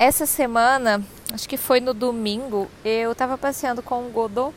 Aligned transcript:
essa 0.00 0.24
semana, 0.24 1.02
acho 1.30 1.46
que 1.46 1.58
foi 1.58 1.78
no 1.78 1.92
domingo, 1.92 2.70
eu 2.82 3.12
estava 3.12 3.36
passeando 3.36 3.82
com 3.82 4.06
o 4.06 4.08
Godot 4.08 4.54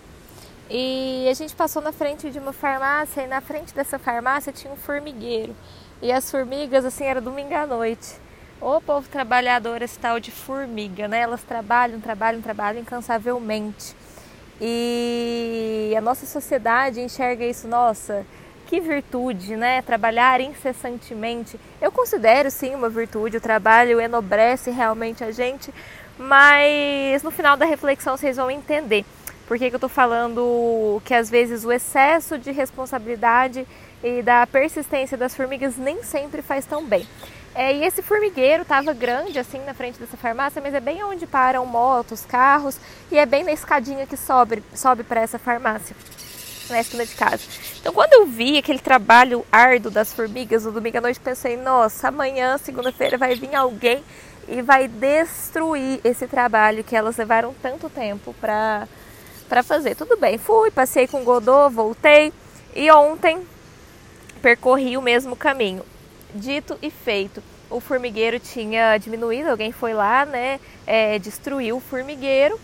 e 0.69 1.27
a 1.29 1.33
gente 1.33 1.53
passou 1.53 1.81
na 1.81 1.91
frente 1.91 2.31
de 2.31 2.39
uma 2.39 2.53
farmácia 2.53 3.23
e 3.23 3.27
na 3.27 3.41
frente 3.41 3.75
dessa 3.75 3.99
farmácia 3.99 4.53
tinha 4.53 4.71
um 4.71 4.77
formigueiro. 4.77 5.53
E 6.01 6.13
as 6.13 6.31
formigas, 6.31 6.85
assim, 6.85 7.03
era 7.03 7.19
domingo 7.19 7.53
à 7.53 7.67
noite. 7.67 8.13
O 8.61 8.79
povo 8.79 9.09
trabalhador, 9.09 9.81
esse 9.81 9.99
tal 9.99 10.17
de 10.17 10.31
formiga, 10.31 11.09
né? 11.09 11.19
Elas 11.19 11.43
trabalham, 11.43 11.99
trabalham, 11.99 12.41
trabalham 12.41 12.79
incansavelmente. 12.79 13.93
E 14.61 15.93
a 15.97 15.99
nossa 15.99 16.25
sociedade 16.25 17.01
enxerga 17.01 17.45
isso, 17.45 17.67
nossa, 17.67 18.25
que 18.67 18.79
virtude, 18.79 19.55
né? 19.55 19.81
Trabalhar 19.81 20.41
incessantemente. 20.41 21.59
Eu 21.81 21.91
considero 21.91 22.49
sim 22.49 22.73
uma 22.75 22.89
virtude, 22.89 23.37
o 23.37 23.41
trabalho 23.41 23.99
enobrece 23.99 24.71
realmente 24.71 25.23
a 25.23 25.31
gente, 25.31 25.73
mas 26.17 27.23
no 27.23 27.31
final 27.31 27.57
da 27.57 27.65
reflexão 27.65 28.17
vocês 28.17 28.37
vão 28.37 28.49
entender 28.49 29.05
por 29.47 29.57
que, 29.57 29.69
que 29.69 29.75
eu 29.75 29.77
estou 29.77 29.89
falando 29.89 31.01
que 31.05 31.13
às 31.13 31.29
vezes 31.29 31.65
o 31.65 31.71
excesso 31.71 32.37
de 32.37 32.51
responsabilidade 32.51 33.67
e 34.03 34.21
da 34.21 34.47
persistência 34.47 35.17
das 35.17 35.35
formigas 35.35 35.77
nem 35.77 36.03
sempre 36.03 36.41
faz 36.41 36.65
tão 36.65 36.85
bem. 36.85 37.07
É, 37.55 37.71
e 37.71 37.83
esse 37.85 38.01
formigueiro 38.01 38.63
estava 38.63 38.93
grande 38.93 39.37
assim 39.37 39.59
na 39.63 39.73
frente 39.73 39.99
dessa 39.99 40.17
farmácia, 40.17 40.61
mas 40.61 40.73
é 40.73 40.79
bem 40.79 41.03
onde 41.03 41.27
param 41.27 41.65
motos, 41.65 42.25
carros 42.25 42.77
e 43.11 43.17
é 43.17 43.25
bem 43.25 43.43
na 43.43 43.51
escadinha 43.51 44.07
que 44.07 44.17
sobe, 44.17 44.63
sobe 44.73 45.03
para 45.03 45.21
essa 45.21 45.37
farmácia, 45.37 45.95
na 46.69 46.79
esquina 46.79 47.05
de 47.05 47.15
casa. 47.15 47.43
Então, 47.79 47.93
quando 47.93 48.13
eu 48.13 48.25
vi 48.25 48.57
aquele 48.57 48.79
trabalho 48.79 49.45
árduo 49.51 49.91
das 49.91 50.13
formigas 50.13 50.65
no 50.65 50.71
domingo 50.71 50.97
à 50.97 51.01
noite, 51.01 51.19
pensei: 51.19 51.57
nossa, 51.57 52.07
amanhã, 52.07 52.57
segunda-feira, 52.57 53.17
vai 53.17 53.35
vir 53.35 53.53
alguém 53.55 54.03
e 54.47 54.61
vai 54.61 54.87
destruir 54.87 55.99
esse 56.03 56.27
trabalho 56.27 56.83
que 56.83 56.95
elas 56.95 57.17
levaram 57.17 57.53
tanto 57.61 57.89
tempo 57.89 58.33
para 58.39 58.87
para 59.47 59.61
fazer. 59.61 59.95
Tudo 59.95 60.17
bem, 60.17 60.37
fui, 60.37 60.71
passei 60.71 61.07
com 61.07 61.21
o 61.21 61.23
Godot, 61.23 61.73
voltei 61.73 62.33
e 62.75 62.89
ontem 62.89 63.39
percorri 64.41 64.97
o 64.97 65.01
mesmo 65.01 65.35
caminho. 65.35 65.83
Dito 66.33 66.75
e 66.81 66.89
feito, 66.89 67.43
o 67.69 67.79
formigueiro 67.79 68.39
tinha 68.39 68.97
diminuído, 68.97 69.51
alguém 69.51 69.71
foi 69.71 69.93
lá, 69.93 70.25
né, 70.25 70.59
é, 70.87 71.19
destruiu 71.19 71.77
o 71.77 71.79
formigueiro 71.79 72.59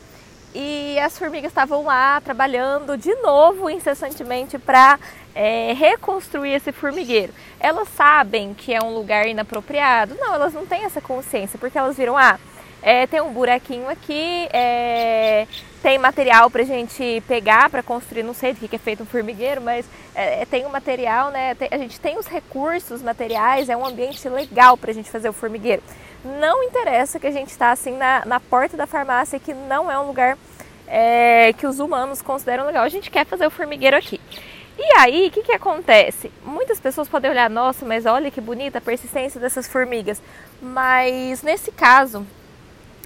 e 0.53 0.97
as 0.99 1.17
formigas 1.17 1.51
estavam 1.51 1.83
lá 1.83 2.19
trabalhando 2.21 2.97
de 2.97 3.13
novo 3.15 3.69
incessantemente 3.69 4.57
para 4.57 4.99
é, 5.35 5.73
reconstruir 5.73 6.53
esse 6.53 6.71
formigueiro. 6.71 7.33
Elas 7.59 7.87
sabem 7.89 8.53
que 8.53 8.73
é 8.73 8.81
um 8.81 8.93
lugar 8.93 9.27
inapropriado? 9.27 10.15
Não, 10.15 10.33
elas 10.33 10.53
não 10.53 10.65
têm 10.65 10.83
essa 10.83 10.99
consciência, 10.99 11.59
porque 11.59 11.77
elas 11.77 11.95
viram, 11.95 12.17
ah, 12.17 12.39
é, 12.81 13.05
tem 13.07 13.21
um 13.21 13.31
buraquinho 13.31 13.89
aqui, 13.89 14.47
é, 14.53 15.45
tem 15.81 15.97
material 15.97 16.49
para 16.49 16.63
gente 16.63 17.21
pegar 17.27 17.69
para 17.69 17.83
construir, 17.83 18.23
não 18.23 18.33
sei 18.33 18.53
do 18.53 18.67
que 18.67 18.75
é 18.75 18.79
feito 18.79 19.03
um 19.03 19.05
formigueiro, 19.05 19.61
mas 19.61 19.85
é, 20.15 20.41
é, 20.41 20.45
tem 20.45 20.65
um 20.65 20.69
material, 20.69 21.29
né? 21.29 21.55
Tem, 21.55 21.67
a 21.71 21.77
gente 21.77 21.99
tem 21.99 22.17
os 22.17 22.25
recursos 22.25 23.01
materiais, 23.01 23.69
é 23.69 23.75
um 23.75 23.85
ambiente 23.85 24.27
legal 24.29 24.77
para 24.77 24.91
a 24.91 24.93
gente 24.93 25.11
fazer 25.11 25.29
o 25.29 25.33
formigueiro. 25.33 25.83
Não 26.23 26.63
interessa 26.63 27.19
que 27.19 27.27
a 27.27 27.31
gente 27.31 27.49
está 27.49 27.71
assim 27.71 27.95
na, 27.95 28.25
na 28.25 28.39
porta 28.39 28.75
da 28.75 28.85
farmácia, 28.85 29.39
que 29.39 29.53
não 29.53 29.89
é 29.89 29.97
um 29.99 30.07
lugar 30.07 30.37
é, 30.87 31.53
que 31.53 31.65
os 31.65 31.79
humanos 31.79 32.21
consideram 32.21 32.65
legal. 32.65 32.83
A 32.83 32.89
gente 32.89 33.09
quer 33.09 33.25
fazer 33.25 33.45
o 33.47 33.51
formigueiro 33.51 33.95
aqui. 33.95 34.19
E 34.77 34.97
aí, 34.97 35.27
o 35.27 35.31
que, 35.31 35.43
que 35.43 35.51
acontece? 35.51 36.31
Muitas 36.43 36.79
pessoas 36.79 37.07
podem 37.07 37.29
olhar, 37.29 37.49
nossa, 37.49 37.85
mas 37.85 38.05
olha 38.05 38.31
que 38.31 38.39
bonita 38.39 38.77
a 38.77 38.81
persistência 38.81 39.39
dessas 39.39 39.67
formigas. 39.67 40.21
Mas 40.61 41.43
nesse 41.43 41.69
caso, 41.69 42.25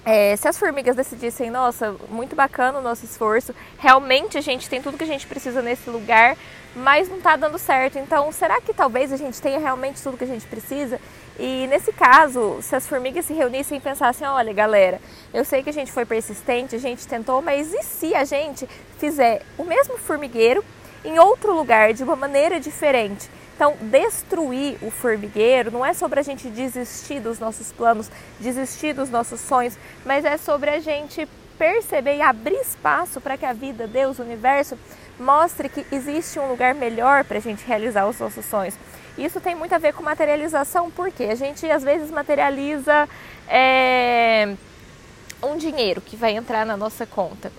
é, 0.06 0.36
se 0.36 0.47
as 0.47 0.58
formigas 0.58 0.95
decidissem, 0.95 1.50
nossa, 1.50 1.95
muito 2.09 2.36
bacana 2.36 2.78
o 2.78 2.81
nosso 2.81 3.06
esforço, 3.06 3.56
realmente 3.80 4.38
a 4.38 4.41
gente 4.41 4.69
tem 4.69 4.81
tudo 4.81 4.97
que 4.97 5.03
a 5.03 5.08
gente 5.08 5.25
precisa 5.25 5.61
nesse 5.61 5.89
lugar, 5.89 6.38
mas 6.75 7.09
não 7.09 7.18
está 7.18 7.35
dando 7.35 7.57
certo. 7.57 7.97
Então, 7.97 8.31
será 8.31 8.59
que 8.62 8.74
talvez 8.74 9.12
a 9.12 9.18
gente 9.18 9.41
tenha 9.41 9.59
realmente 9.59 10.01
tudo 10.01 10.18
que 10.18 10.25
a 10.25 10.28
gente 10.28 10.45
precisa? 10.45 11.00
E 11.39 11.66
nesse 11.67 11.91
caso, 11.91 12.59
se 12.61 12.75
as 12.75 12.88
formigas 12.88 13.25
se 13.25 13.33
reunissem 13.33 13.77
e 13.77 13.81
pensassem, 13.81 14.27
olha 14.27 14.53
galera, 14.53 15.01
eu 15.33 15.44
sei 15.44 15.63
que 15.63 15.69
a 15.69 15.73
gente 15.73 15.91
foi 15.91 16.05
persistente, 16.05 16.75
a 16.75 16.79
gente 16.79 17.07
tentou, 17.07 17.41
mas 17.41 17.73
e 17.73 17.81
se 17.81 18.13
a 18.13 18.23
gente 18.23 18.67
fizer 18.99 19.41
o 19.57 19.63
mesmo 19.63 19.97
formigueiro 19.97 20.63
em 21.03 21.17
outro 21.17 21.53
lugar, 21.53 21.94
de 21.94 22.03
uma 22.03 22.16
maneira 22.16 22.59
diferente? 22.59 23.29
Então, 23.55 23.75
destruir 23.81 24.77
o 24.81 24.89
formigueiro 24.89 25.71
não 25.71 25.85
é 25.85 25.94
sobre 25.94 26.19
a 26.19 26.23
gente 26.23 26.49
desistir 26.49 27.19
dos 27.19 27.39
nossos 27.39 27.71
planos, 27.71 28.09
desistir 28.39 28.94
dos 28.94 29.09
nossos 29.09 29.39
sonhos, 29.39 29.77
mas 30.05 30.25
é 30.25 30.38
sobre 30.38 30.69
a 30.69 30.79
gente 30.79 31.27
perceber 31.57 32.17
e 32.17 32.21
abrir 32.21 32.55
espaço 32.55 33.21
para 33.21 33.38
que 33.38 33.45
a 33.45 33.53
vida, 33.53 33.88
Deus, 33.88 34.19
o 34.19 34.23
universo, 34.23 34.77
mostre 35.19 35.69
que 35.69 35.85
existe 35.91 36.40
um 36.40 36.47
lugar 36.47 36.74
melhor 36.74 37.24
para 37.24 37.38
a 37.38 37.41
gente 37.41 37.66
realizar 37.66 38.07
os 38.07 38.19
nossos 38.19 38.46
sonhos. 38.46 38.75
Isso 39.18 39.40
tem 39.40 39.53
muito 39.53 39.74
a 39.74 39.78
ver 39.78 39.94
com 39.94 40.03
materialização, 40.03 40.90
porque 40.90 41.24
a 41.24 41.35
gente 41.35 41.69
às 41.69 41.84
vezes 41.84 42.09
materializa 42.09 43.07
é, 43.47 44.56
um 45.41 45.57
dinheiro 45.57 46.01
que 46.01 46.16
vai 46.16 46.35
entrar 46.35 46.66
na 46.66 46.75
nossa 46.75 47.06
conta. 47.06 47.51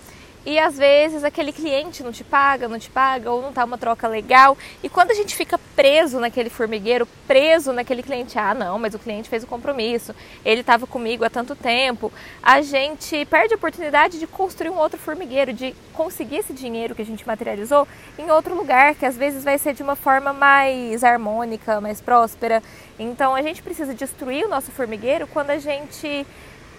E 0.46 0.58
às 0.58 0.76
vezes 0.76 1.24
aquele 1.24 1.52
cliente 1.52 2.02
não 2.02 2.12
te 2.12 2.22
paga, 2.22 2.68
não 2.68 2.78
te 2.78 2.90
paga, 2.90 3.30
ou 3.30 3.40
não 3.40 3.52
tá 3.52 3.64
uma 3.64 3.78
troca 3.78 4.06
legal. 4.06 4.58
E 4.82 4.88
quando 4.88 5.10
a 5.10 5.14
gente 5.14 5.34
fica 5.34 5.58
preso 5.74 6.20
naquele 6.20 6.50
formigueiro, 6.50 7.08
preso 7.26 7.72
naquele 7.72 8.02
cliente, 8.02 8.38
ah, 8.38 8.52
não, 8.52 8.78
mas 8.78 8.94
o 8.94 8.98
cliente 8.98 9.28
fez 9.28 9.42
o 9.42 9.46
compromisso, 9.46 10.14
ele 10.44 10.60
estava 10.60 10.86
comigo 10.86 11.24
há 11.24 11.30
tanto 11.30 11.56
tempo, 11.56 12.12
a 12.42 12.60
gente 12.60 13.24
perde 13.26 13.54
a 13.54 13.56
oportunidade 13.56 14.18
de 14.18 14.26
construir 14.26 14.70
um 14.70 14.78
outro 14.78 14.98
formigueiro, 14.98 15.52
de 15.52 15.74
conseguir 15.94 16.36
esse 16.36 16.52
dinheiro 16.52 16.94
que 16.94 17.02
a 17.02 17.06
gente 17.06 17.26
materializou 17.26 17.88
em 18.18 18.30
outro 18.30 18.54
lugar, 18.54 18.94
que 18.94 19.06
às 19.06 19.16
vezes 19.16 19.44
vai 19.44 19.56
ser 19.56 19.72
de 19.72 19.82
uma 19.82 19.96
forma 19.96 20.32
mais 20.32 21.02
harmônica, 21.02 21.80
mais 21.80 22.02
próspera. 22.02 22.62
Então 22.98 23.34
a 23.34 23.40
gente 23.40 23.62
precisa 23.62 23.94
destruir 23.94 24.44
o 24.44 24.48
nosso 24.48 24.70
formigueiro 24.70 25.26
quando 25.26 25.50
a 25.50 25.58
gente 25.58 26.26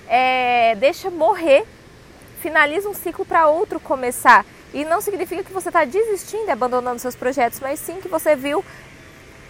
é, 0.07 0.75
deixa 0.75 1.09
morrer 1.09 1.65
finaliza 2.45 2.87
um 2.87 2.93
ciclo 2.93 3.25
para 3.25 3.47
outro 3.47 3.79
começar. 3.79 4.45
E 4.71 4.85
não 4.85 5.01
significa 5.01 5.43
que 5.43 5.51
você 5.51 5.69
está 5.69 5.83
desistindo 5.83 6.47
e 6.47 6.51
abandonando 6.51 6.99
seus 6.99 7.15
projetos, 7.15 7.59
mas 7.59 7.79
sim 7.79 7.99
que 7.99 8.07
você 8.07 8.35
viu 8.35 8.63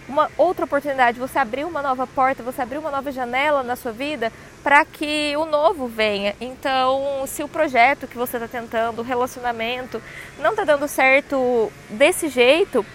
uma 0.08 0.30
outra 0.38 0.64
oportunidade, 0.64 1.18
você 1.18 1.38
abriu 1.38 1.68
uma 1.68 1.82
nova 1.82 2.06
porta, 2.06 2.42
você 2.42 2.62
abriu 2.62 2.80
uma 2.80 2.90
nova 2.90 3.12
janela 3.12 3.62
na 3.62 3.76
sua 3.76 3.92
vida 3.92 4.32
para 4.62 4.82
que 4.82 5.36
o 5.36 5.44
novo 5.44 5.86
venha. 5.86 6.34
Então, 6.40 7.24
se 7.26 7.42
o 7.42 7.48
projeto 7.48 8.06
que 8.06 8.16
você 8.16 8.38
está 8.38 8.48
tentando, 8.48 9.00
o 9.00 9.04
relacionamento, 9.04 10.00
não 10.38 10.52
está 10.52 10.64
dando 10.64 10.88
certo 10.88 11.70
desse 11.90 12.28
jeito, 12.28 12.86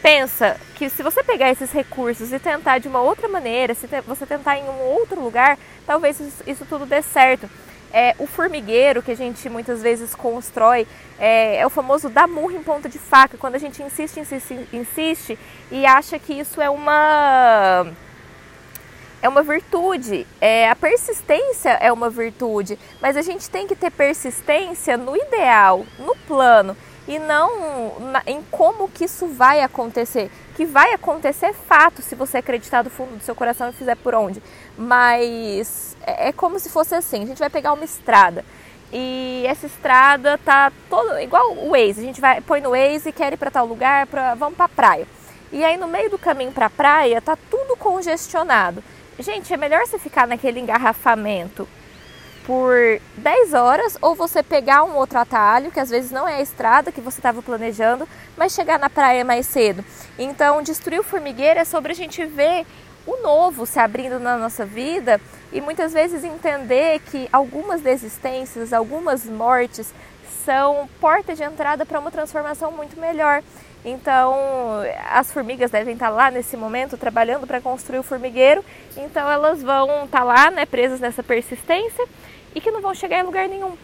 pensa 0.00 0.56
que 0.76 0.88
se 0.88 1.02
você 1.02 1.22
pegar 1.22 1.50
esses 1.50 1.70
recursos 1.72 2.32
e 2.32 2.38
tentar 2.38 2.78
de 2.78 2.88
uma 2.88 3.02
outra 3.02 3.28
maneira, 3.28 3.74
se 3.74 3.86
você 4.06 4.24
tentar 4.24 4.56
em 4.56 4.64
um 4.64 4.80
outro 4.80 5.20
lugar, 5.20 5.58
talvez 5.86 6.18
isso 6.46 6.64
tudo 6.64 6.86
dê 6.86 7.02
certo. 7.02 7.50
É, 7.92 8.14
o 8.18 8.26
formigueiro 8.26 9.02
que 9.02 9.10
a 9.10 9.16
gente 9.16 9.48
muitas 9.50 9.82
vezes 9.82 10.14
constrói 10.14 10.86
é, 11.18 11.58
é, 11.58 11.66
o 11.66 11.70
famoso 11.70 12.08
dar 12.08 12.26
murro 12.26 12.52
em 12.52 12.62
ponta 12.62 12.88
de 12.88 12.98
faca, 12.98 13.36
quando 13.36 13.54
a 13.54 13.58
gente 13.58 13.82
insiste, 13.82 14.18
insiste, 14.18 14.66
insiste 14.72 15.38
e 15.70 15.84
acha 15.84 16.18
que 16.18 16.32
isso 16.32 16.60
é 16.60 16.70
uma 16.70 17.86
é 19.20 19.28
uma 19.28 19.42
virtude. 19.42 20.26
É, 20.40 20.68
a 20.68 20.74
persistência 20.74 21.70
é 21.72 21.92
uma 21.92 22.10
virtude, 22.10 22.78
mas 23.00 23.16
a 23.16 23.22
gente 23.22 23.48
tem 23.48 23.66
que 23.66 23.76
ter 23.76 23.90
persistência 23.90 24.96
no 24.96 25.16
ideal, 25.16 25.86
no 25.98 26.16
plano 26.26 26.76
e 27.06 27.18
não 27.18 27.98
na, 28.00 28.22
em 28.26 28.42
como 28.50 28.88
que 28.88 29.04
isso 29.04 29.26
vai 29.26 29.62
acontecer. 29.62 30.30
Que 30.54 30.64
vai 30.64 30.92
acontecer 30.92 31.46
é 31.46 31.52
fato 31.52 32.02
se 32.02 32.14
você 32.14 32.38
acreditar 32.38 32.82
do 32.82 32.90
fundo 32.90 33.16
do 33.16 33.22
seu 33.22 33.34
coração 33.34 33.68
e 33.68 33.72
fizer 33.72 33.96
por 33.96 34.14
onde. 34.14 34.42
Mas 34.76 35.96
é, 36.02 36.28
é 36.28 36.32
como 36.32 36.58
se 36.58 36.70
fosse 36.70 36.94
assim, 36.94 37.22
a 37.22 37.26
gente 37.26 37.38
vai 37.38 37.50
pegar 37.50 37.72
uma 37.72 37.84
estrada 37.84 38.44
e 38.92 39.44
essa 39.46 39.66
estrada 39.66 40.38
tá 40.38 40.70
todo 40.90 41.18
igual 41.18 41.52
o 41.54 41.70
Waze, 41.70 42.00
a 42.00 42.04
gente 42.04 42.20
vai 42.20 42.40
põe 42.42 42.60
no 42.60 42.70
Waze 42.70 43.08
e 43.08 43.12
quer 43.12 43.32
ir 43.32 43.38
para 43.38 43.50
tal 43.50 43.66
lugar, 43.66 44.06
para 44.06 44.34
vamos 44.34 44.56
para 44.56 44.68
praia. 44.68 45.06
E 45.50 45.64
aí 45.64 45.76
no 45.76 45.88
meio 45.88 46.10
do 46.10 46.18
caminho 46.18 46.52
para 46.52 46.68
praia 46.68 47.20
tá 47.20 47.36
tudo 47.50 47.76
congestionado. 47.76 48.84
Gente, 49.18 49.52
é 49.52 49.56
melhor 49.56 49.86
você 49.86 49.98
ficar 49.98 50.26
naquele 50.26 50.60
engarrafamento 50.60 51.66
por 52.46 53.00
10 53.16 53.54
horas 53.54 53.96
ou 54.00 54.14
você 54.14 54.42
pegar 54.42 54.84
um 54.84 54.96
outro 54.96 55.18
atalho, 55.18 55.70
que 55.70 55.80
às 55.80 55.90
vezes 55.90 56.10
não 56.10 56.28
é 56.28 56.36
a 56.36 56.42
estrada 56.42 56.92
que 56.92 57.00
você 57.00 57.18
estava 57.18 57.42
planejando, 57.42 58.08
mas 58.36 58.52
chegar 58.52 58.78
na 58.78 58.90
praia 58.90 59.24
mais 59.24 59.46
cedo. 59.46 59.84
Então, 60.18 60.62
destruir 60.62 61.00
o 61.00 61.04
formigueiro 61.04 61.60
é 61.60 61.64
sobre 61.64 61.92
a 61.92 61.94
gente 61.94 62.24
ver 62.24 62.66
o 63.06 63.20
novo 63.22 63.66
se 63.66 63.78
abrindo 63.78 64.18
na 64.20 64.36
nossa 64.36 64.64
vida 64.64 65.20
e 65.52 65.60
muitas 65.60 65.92
vezes 65.92 66.24
entender 66.24 67.00
que 67.00 67.28
algumas 67.32 67.80
desistências, 67.80 68.72
algumas 68.72 69.24
mortes 69.24 69.92
são 70.44 70.88
porta 71.00 71.34
de 71.34 71.42
entrada 71.42 71.86
para 71.86 71.98
uma 71.98 72.10
transformação 72.10 72.72
muito 72.72 72.98
melhor. 72.98 73.42
Então, 73.84 74.34
as 75.10 75.32
formigas 75.32 75.70
devem 75.70 75.94
estar 75.94 76.08
lá 76.08 76.30
nesse 76.30 76.56
momento 76.56 76.96
trabalhando 76.96 77.46
para 77.46 77.60
construir 77.60 77.98
o 77.98 78.02
formigueiro, 78.04 78.64
então 78.96 79.28
elas 79.28 79.60
vão 79.60 80.04
estar 80.04 80.22
lá, 80.22 80.50
né, 80.50 80.64
presas 80.64 81.00
nessa 81.00 81.22
persistência 81.22 82.06
e 82.54 82.60
que 82.60 82.70
não 82.70 82.80
vão 82.80 82.94
chegar 82.94 83.18
em 83.18 83.24
lugar 83.24 83.48
nenhum. 83.48 83.76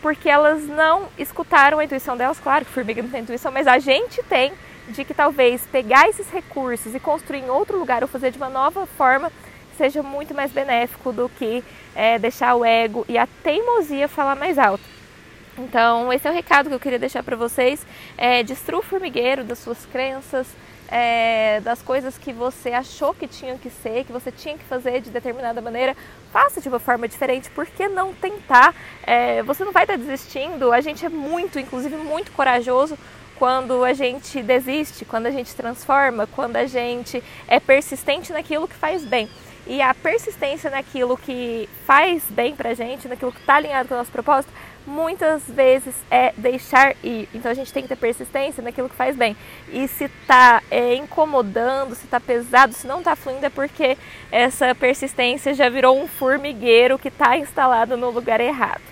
Porque 0.00 0.28
elas 0.28 0.62
não 0.62 1.08
escutaram 1.18 1.80
a 1.80 1.84
intuição 1.84 2.16
delas, 2.16 2.38
claro 2.38 2.64
que 2.64 2.70
formiga 2.70 3.02
não 3.02 3.10
tem 3.10 3.22
intuição, 3.22 3.50
mas 3.50 3.66
a 3.66 3.80
gente 3.80 4.22
tem 4.24 4.52
de 4.88 5.04
que 5.04 5.12
talvez 5.12 5.60
pegar 5.72 6.08
esses 6.08 6.30
recursos 6.30 6.94
e 6.94 7.00
construir 7.00 7.40
em 7.40 7.50
outro 7.50 7.78
lugar 7.78 8.02
ou 8.02 8.08
fazer 8.08 8.30
de 8.30 8.38
uma 8.38 8.48
nova 8.48 8.86
forma 8.86 9.32
seja 9.76 10.02
muito 10.02 10.34
mais 10.34 10.52
benéfico 10.52 11.12
do 11.12 11.28
que 11.28 11.64
é, 11.94 12.18
deixar 12.18 12.54
o 12.54 12.64
ego 12.64 13.04
e 13.08 13.18
a 13.18 13.26
teimosia 13.42 14.08
falar 14.08 14.36
mais 14.36 14.56
alto. 14.56 14.97
Então, 15.58 16.12
esse 16.12 16.26
é 16.26 16.30
o 16.30 16.34
recado 16.34 16.68
que 16.68 16.74
eu 16.74 16.80
queria 16.80 16.98
deixar 16.98 17.22
para 17.22 17.36
vocês. 17.36 17.84
É, 18.16 18.42
destrua 18.44 18.78
o 18.78 18.82
formigueiro 18.82 19.42
das 19.42 19.58
suas 19.58 19.84
crenças, 19.86 20.46
é, 20.88 21.60
das 21.60 21.82
coisas 21.82 22.16
que 22.16 22.32
você 22.32 22.70
achou 22.70 23.12
que 23.12 23.26
tinham 23.26 23.58
que 23.58 23.68
ser, 23.68 24.04
que 24.04 24.12
você 24.12 24.30
tinha 24.30 24.56
que 24.56 24.64
fazer 24.64 25.00
de 25.00 25.10
determinada 25.10 25.60
maneira. 25.60 25.96
Faça 26.32 26.60
de 26.60 26.68
uma 26.68 26.78
forma 26.78 27.08
diferente, 27.08 27.50
por 27.50 27.66
que 27.66 27.88
não 27.88 28.14
tentar? 28.14 28.72
É, 29.02 29.42
você 29.42 29.64
não 29.64 29.72
vai 29.72 29.82
estar 29.82 29.98
desistindo. 29.98 30.72
A 30.72 30.80
gente 30.80 31.04
é 31.04 31.08
muito, 31.08 31.58
inclusive, 31.58 31.96
muito 31.96 32.30
corajoso 32.32 32.96
quando 33.36 33.84
a 33.84 33.92
gente 33.92 34.42
desiste, 34.42 35.04
quando 35.04 35.26
a 35.26 35.30
gente 35.30 35.54
transforma, 35.54 36.26
quando 36.26 36.56
a 36.56 36.66
gente 36.66 37.22
é 37.48 37.58
persistente 37.58 38.32
naquilo 38.32 38.68
que 38.68 38.74
faz 38.74 39.04
bem. 39.04 39.28
E 39.66 39.82
a 39.82 39.92
persistência 39.92 40.70
naquilo 40.70 41.16
que 41.16 41.68
faz 41.86 42.22
bem 42.30 42.56
pra 42.56 42.72
gente, 42.74 43.06
naquilo 43.06 43.30
que 43.30 43.40
está 43.40 43.56
alinhado 43.56 43.88
com 43.88 43.94
o 43.94 43.98
nosso 43.98 44.10
propósito, 44.10 44.50
muitas 44.88 45.42
vezes 45.48 45.94
é 46.10 46.32
deixar 46.36 46.96
ir. 47.04 47.28
Então 47.34 47.50
a 47.50 47.54
gente 47.54 47.72
tem 47.72 47.82
que 47.82 47.88
ter 47.88 47.96
persistência 47.96 48.62
naquilo 48.62 48.88
que 48.88 48.96
faz 48.96 49.14
bem. 49.14 49.36
E 49.70 49.86
se 49.86 50.04
está 50.04 50.62
é, 50.70 50.94
incomodando, 50.94 51.94
se 51.94 52.04
está 52.04 52.18
pesado, 52.18 52.72
se 52.72 52.86
não 52.86 52.98
está 52.98 53.14
fluindo, 53.14 53.44
é 53.44 53.50
porque 53.50 53.96
essa 54.32 54.74
persistência 54.74 55.54
já 55.54 55.68
virou 55.68 56.00
um 56.00 56.08
formigueiro 56.08 56.98
que 56.98 57.08
está 57.08 57.36
instalado 57.36 57.96
no 57.96 58.10
lugar 58.10 58.40
errado. 58.40 58.87